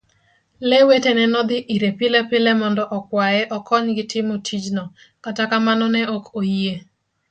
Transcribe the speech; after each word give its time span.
Lee 0.67 0.83
wetene 0.89 1.23
nodhi 1.33 1.57
ire 1.75 1.89
pilepile 1.97 2.51
mondo 2.61 2.83
okwaye 2.97 3.41
okonygi 3.57 4.03
timo 4.11 4.35
tijno, 4.47 4.85
kata 5.23 5.43
kamano 5.51 5.85
ne 5.93 6.01
okoyie. 6.15 6.73